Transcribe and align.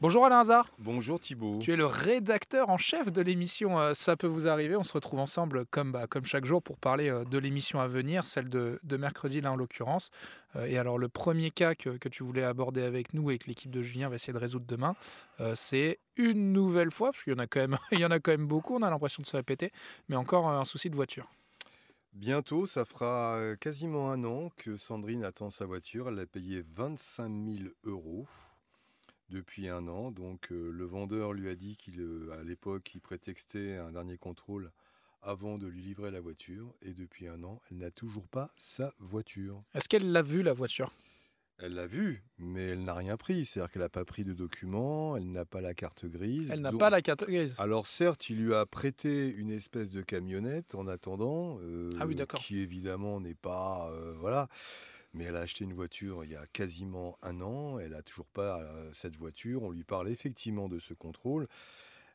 Bonjour 0.00 0.24
Alain 0.24 0.38
Hazard. 0.38 0.68
Bonjour 0.78 1.18
Thibault. 1.18 1.58
Tu 1.60 1.72
es 1.72 1.76
le 1.76 1.84
rédacteur 1.84 2.70
en 2.70 2.78
chef 2.78 3.10
de 3.10 3.20
l'émission 3.20 3.80
euh, 3.80 3.94
Ça 3.94 4.16
peut 4.16 4.28
vous 4.28 4.46
arriver. 4.46 4.76
On 4.76 4.84
se 4.84 4.92
retrouve 4.92 5.18
ensemble 5.18 5.66
comme, 5.66 5.90
bah, 5.90 6.06
comme 6.06 6.24
chaque 6.24 6.44
jour 6.44 6.62
pour 6.62 6.78
parler 6.78 7.08
euh, 7.08 7.24
de 7.24 7.36
l'émission 7.36 7.80
à 7.80 7.88
venir, 7.88 8.24
celle 8.24 8.48
de, 8.48 8.78
de 8.84 8.96
mercredi 8.96 9.40
là 9.40 9.50
en 9.50 9.56
l'occurrence. 9.56 10.10
Euh, 10.54 10.66
et 10.66 10.78
alors 10.78 10.98
le 10.98 11.08
premier 11.08 11.50
cas 11.50 11.74
que, 11.74 11.90
que 11.90 12.08
tu 12.08 12.22
voulais 12.22 12.44
aborder 12.44 12.82
avec 12.82 13.12
nous 13.12 13.32
et 13.32 13.38
que 13.38 13.48
l'équipe 13.48 13.72
de 13.72 13.82
Julien 13.82 14.08
va 14.08 14.14
essayer 14.14 14.32
de 14.32 14.38
résoudre 14.38 14.66
demain, 14.68 14.94
c'est 15.56 15.98
une 16.16 16.52
nouvelle 16.52 16.92
fois, 16.92 17.10
parce 17.10 17.24
qu'il 17.24 17.32
y 17.32 17.36
en 17.36 17.40
a 17.40 17.48
quand 17.48 17.60
même, 17.60 17.76
il 17.90 17.98
y 17.98 18.04
en 18.04 18.12
a 18.12 18.20
quand 18.20 18.30
même 18.30 18.46
beaucoup, 18.46 18.76
on 18.76 18.82
a 18.82 18.90
l'impression 18.90 19.20
de 19.20 19.26
se 19.26 19.36
répéter, 19.36 19.72
mais 20.08 20.14
encore 20.14 20.48
un 20.48 20.64
souci 20.64 20.90
de 20.90 20.94
voiture. 20.94 21.28
Bientôt, 22.12 22.66
ça 22.66 22.84
fera 22.84 23.40
quasiment 23.60 24.12
un 24.12 24.22
an 24.22 24.50
que 24.56 24.76
Sandrine 24.76 25.24
attend 25.24 25.50
sa 25.50 25.66
voiture. 25.66 26.08
Elle 26.08 26.14
l'a 26.14 26.26
payé 26.26 26.64
25 26.74 27.28
000 27.28 27.68
euros 27.84 28.26
depuis 29.28 29.68
un 29.68 29.86
an. 29.88 30.10
Donc 30.10 30.50
euh, 30.52 30.70
le 30.70 30.84
vendeur 30.84 31.32
lui 31.32 31.48
a 31.48 31.54
dit 31.54 31.76
qu'il, 31.76 32.00
euh, 32.00 32.30
à 32.38 32.42
l'époque, 32.44 32.90
il 32.94 33.00
prétextait 33.00 33.76
un 33.76 33.92
dernier 33.92 34.18
contrôle 34.18 34.70
avant 35.22 35.58
de 35.58 35.66
lui 35.66 35.82
livrer 35.82 36.10
la 36.10 36.20
voiture. 36.20 36.74
Et 36.82 36.92
depuis 36.94 37.26
un 37.28 37.42
an, 37.44 37.60
elle 37.70 37.78
n'a 37.78 37.90
toujours 37.90 38.28
pas 38.28 38.48
sa 38.56 38.92
voiture. 38.98 39.62
Est-ce 39.74 39.88
qu'elle 39.88 40.10
l'a 40.12 40.22
vu 40.22 40.42
la 40.42 40.52
voiture? 40.52 40.92
Elle 41.60 41.74
l'a 41.74 41.88
vue, 41.88 42.22
mais 42.38 42.62
elle 42.68 42.84
n'a 42.84 42.94
rien 42.94 43.16
pris. 43.16 43.44
C'est-à-dire 43.44 43.72
qu'elle 43.72 43.82
n'a 43.82 43.88
pas 43.88 44.04
pris 44.04 44.22
de 44.22 44.32
documents, 44.32 45.16
elle 45.16 45.28
n'a 45.32 45.44
pas 45.44 45.60
la 45.60 45.74
carte 45.74 46.06
grise. 46.06 46.50
Elle 46.52 46.60
n'a 46.60 46.70
Donc- 46.70 46.78
pas 46.78 46.88
la 46.88 47.02
carte 47.02 47.24
grise. 47.26 47.52
Alors 47.58 47.88
certes, 47.88 48.30
il 48.30 48.44
lui 48.44 48.54
a 48.54 48.64
prêté 48.64 49.28
une 49.34 49.50
espèce 49.50 49.90
de 49.90 50.00
camionnette 50.02 50.76
en 50.76 50.86
attendant, 50.86 51.58
euh, 51.62 51.90
Ah 51.98 52.06
oui, 52.06 52.14
d'accord. 52.14 52.38
qui 52.38 52.60
évidemment 52.60 53.18
n'est 53.20 53.34
pas, 53.34 53.92
voilà, 54.20 54.48
mais 55.18 55.24
elle 55.24 55.36
a 55.36 55.40
acheté 55.40 55.64
une 55.64 55.74
voiture 55.74 56.24
il 56.24 56.30
y 56.30 56.36
a 56.36 56.46
quasiment 56.52 57.18
un 57.22 57.40
an, 57.40 57.80
elle 57.80 57.94
a 57.94 58.02
toujours 58.02 58.28
pas 58.28 58.60
euh, 58.60 58.88
cette 58.92 59.16
voiture. 59.16 59.64
On 59.64 59.70
lui 59.70 59.82
parle 59.82 60.08
effectivement 60.08 60.68
de 60.68 60.78
ce 60.78 60.94
contrôle. 60.94 61.48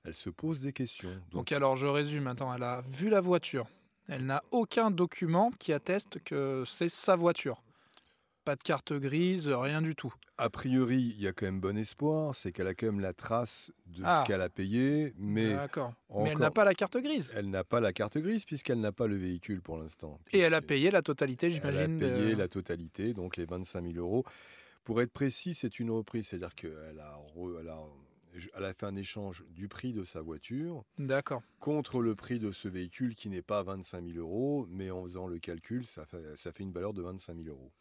Elle 0.06 0.14
se 0.14 0.30
pose 0.30 0.62
des 0.62 0.72
questions. 0.72 1.12
Donc, 1.12 1.32
Donc 1.32 1.52
alors 1.52 1.76
je 1.76 1.86
résume, 1.86 2.28
attends, 2.28 2.54
elle 2.54 2.64
a 2.64 2.82
vu 2.82 3.10
la 3.10 3.20
voiture. 3.20 3.68
Elle 4.08 4.26
n'a 4.26 4.42
aucun 4.52 4.90
document 4.90 5.52
qui 5.60 5.74
atteste 5.74 6.20
que 6.24 6.64
c'est 6.66 6.90
sa 6.90 7.16
voiture. 7.18 7.62
Pas 8.46 8.56
de 8.58 8.64
carte 8.64 8.92
grise, 8.94 9.48
rien 9.48 9.82
du 9.82 9.96
tout. 9.96 10.14
a 10.38 10.50
priori, 10.50 11.14
il 11.16 11.22
y 11.22 11.28
a 11.28 11.32
quand 11.32 11.46
même 11.46 11.62
bon 11.62 11.78
espoir, 11.78 12.36
c'est 12.36 12.52
qu'elle 12.52 12.68
a 12.68 12.74
quand 12.74 12.88
même 12.88 13.00
la 13.00 13.14
trace 13.14 13.72
de 13.86 14.02
Ah. 14.04 14.20
ce 14.22 14.28
qu'elle 14.28 14.42
a 14.42 14.50
payé, 14.50 15.14
mais 15.18 15.56
elle 16.26 16.38
n'a 16.40 16.52
pas 16.52 16.66
la 16.66 16.74
carte 16.74 16.98
grise. 16.98 17.32
elle 17.36 17.50
n'a 17.50 17.64
pas 17.64 17.80
la 17.80 17.94
carte 17.94 18.18
grise 18.18 18.44
puisqu'elle 18.44 18.80
n'a 18.82 18.92
pas 18.92 19.08
le 19.08 19.16
véhicule 19.16 19.62
pour 19.62 19.78
l'instant. 19.78 20.20
Et 20.34 20.40
elle 20.40 20.56
a 20.56 20.62
payé 20.62 20.92
la 20.92 21.02
totalité, 21.02 21.48
Elle 21.48 21.54
a 21.54 21.56
j'imagine. 21.86 22.00
payé 22.00 22.32
de- 22.32 22.36
la 22.36 22.48
totalité, 22.50 23.14
donc 23.14 23.38
les 23.38 23.46
25 23.46 23.82
000 23.94 23.96
euros. 23.98 24.26
Pour 24.84 25.02
être 25.02 25.14
précis, 25.14 25.54
c'est 25.54 25.80
une 25.80 25.92
reprise, 25.92 26.28
c'est-à-dire 26.28 26.56
qu'elle 26.56 27.00
a, 27.00 27.18
re- 27.38 27.60
elle 27.62 27.70
a, 27.70 27.80
elle 28.58 28.66
a 28.66 28.74
fait 28.74 28.88
un 28.88 28.96
échange 28.98 29.46
du 29.52 29.70
prix 29.70 29.94
de 29.94 30.04
sa 30.04 30.22
voiture 30.22 30.84
contre 31.60 32.02
le 32.02 32.16
prix 32.16 32.40
de 32.40 32.52
ce 32.52 32.68
véhicule 32.68 33.16
qui 33.16 33.30
n'est 33.30 33.44
pas 33.44 33.64
25 33.64 34.04
000 34.04 34.18
euros, 34.18 34.66
mais 34.70 34.92
en 34.92 35.04
faisant 35.04 35.28
le 35.28 35.40
calcul, 35.40 35.86
ça 35.86 36.06
fait, 36.06 36.36
ça 36.36 36.52
fait 36.52 36.64
une 36.64 36.74
valeur 36.74 36.92
de 36.94 37.02
25 37.02 37.36
000 37.38 37.48
euros. 37.48 37.72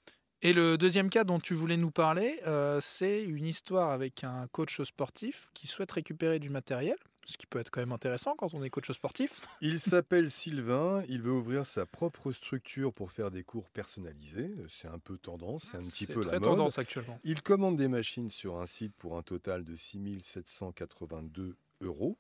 Et 0.44 0.52
le 0.52 0.76
deuxième 0.76 1.08
cas 1.08 1.22
dont 1.22 1.38
tu 1.38 1.54
voulais 1.54 1.76
nous 1.76 1.92
parler, 1.92 2.40
euh, 2.48 2.80
c'est 2.82 3.22
une 3.22 3.46
histoire 3.46 3.92
avec 3.92 4.24
un 4.24 4.48
coach 4.48 4.82
sportif 4.82 5.48
qui 5.54 5.68
souhaite 5.68 5.92
récupérer 5.92 6.40
du 6.40 6.50
matériel, 6.50 6.96
ce 7.24 7.36
qui 7.36 7.46
peut 7.46 7.60
être 7.60 7.70
quand 7.70 7.80
même 7.80 7.92
intéressant 7.92 8.34
quand 8.36 8.52
on 8.52 8.60
est 8.64 8.68
coach 8.68 8.90
sportif. 8.90 9.40
Il 9.60 9.78
s'appelle 9.78 10.32
Sylvain, 10.32 11.04
il 11.08 11.22
veut 11.22 11.30
ouvrir 11.30 11.64
sa 11.64 11.86
propre 11.86 12.32
structure 12.32 12.92
pour 12.92 13.12
faire 13.12 13.30
des 13.30 13.44
cours 13.44 13.70
personnalisés. 13.70 14.52
C'est 14.68 14.88
un 14.88 14.98
peu 14.98 15.16
tendance, 15.16 15.68
c'est 15.70 15.76
un 15.76 15.88
petit 15.88 16.08
peu 16.08 16.22
très 16.22 16.32
la 16.32 16.40
mode. 16.40 16.48
tendance 16.48 16.76
actuellement. 16.76 17.20
Il 17.22 17.40
commande 17.42 17.76
des 17.76 17.86
machines 17.86 18.30
sur 18.30 18.58
un 18.58 18.66
site 18.66 18.94
pour 18.96 19.16
un 19.16 19.22
total 19.22 19.62
de 19.62 19.76
6 19.76 20.22
782 20.22 21.56
euros. 21.82 22.18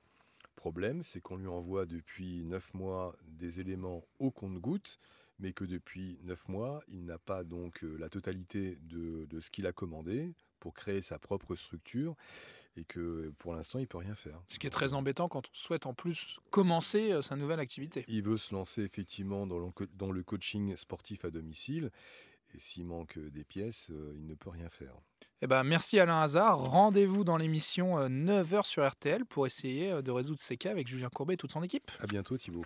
Problème, 0.62 1.02
c'est 1.02 1.20
qu'on 1.20 1.34
lui 1.38 1.48
envoie 1.48 1.86
depuis 1.86 2.44
9 2.44 2.72
mois 2.74 3.16
des 3.26 3.58
éléments 3.58 4.04
au 4.20 4.30
compte-gouttes, 4.30 5.00
mais 5.40 5.52
que 5.52 5.64
depuis 5.64 6.20
9 6.22 6.48
mois, 6.48 6.84
il 6.86 7.04
n'a 7.04 7.18
pas 7.18 7.42
donc 7.42 7.82
euh, 7.82 7.96
la 7.98 8.08
totalité 8.08 8.78
de, 8.82 9.24
de 9.28 9.40
ce 9.40 9.50
qu'il 9.50 9.66
a 9.66 9.72
commandé 9.72 10.36
pour 10.60 10.72
créer 10.72 11.02
sa 11.02 11.18
propre 11.18 11.56
structure 11.56 12.14
et 12.76 12.84
que 12.84 13.32
pour 13.38 13.54
l'instant, 13.56 13.80
il 13.80 13.88
peut 13.88 13.98
rien 13.98 14.14
faire. 14.14 14.40
Ce 14.46 14.60
qui 14.60 14.68
est 14.68 14.70
très 14.70 14.94
embêtant 14.94 15.28
quand 15.28 15.48
on 15.48 15.52
souhaite 15.52 15.84
en 15.86 15.94
plus 15.94 16.38
commencer 16.52 17.10
euh, 17.10 17.22
sa 17.22 17.34
nouvelle 17.34 17.58
activité. 17.58 18.04
Il 18.06 18.22
veut 18.22 18.36
se 18.36 18.54
lancer 18.54 18.82
effectivement 18.82 19.48
dans 19.48 19.58
le, 19.58 19.72
co- 19.72 19.86
dans 19.94 20.12
le 20.12 20.22
coaching 20.22 20.76
sportif 20.76 21.24
à 21.24 21.30
domicile. 21.32 21.90
Et 22.54 22.60
s'il 22.60 22.84
manque 22.84 23.18
des 23.18 23.44
pièces, 23.44 23.90
euh, 23.90 24.14
il 24.16 24.26
ne 24.26 24.34
peut 24.34 24.50
rien 24.50 24.68
faire. 24.68 24.94
Eh 25.40 25.46
ben, 25.46 25.64
merci 25.64 25.98
Alain 25.98 26.20
Hazard. 26.20 26.58
Rendez-vous 26.58 27.24
dans 27.24 27.36
l'émission 27.36 27.98
euh, 27.98 28.08
9h 28.08 28.64
sur 28.64 28.88
RTL 28.88 29.24
pour 29.24 29.46
essayer 29.46 29.90
euh, 29.90 30.02
de 30.02 30.10
résoudre 30.10 30.38
ces 30.38 30.56
cas 30.56 30.70
avec 30.70 30.86
Julien 30.86 31.08
Courbet 31.08 31.34
et 31.34 31.36
toute 31.36 31.52
son 31.52 31.62
équipe. 31.62 31.90
À 31.98 32.06
bientôt 32.06 32.36
Thibault. 32.36 32.64